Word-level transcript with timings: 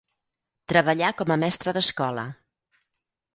Treballà 0.71 1.09
com 1.19 1.33
a 1.35 1.37
mestre 1.43 1.75
d'escola. 1.79 2.25